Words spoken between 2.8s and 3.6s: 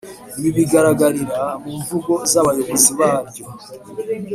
baryo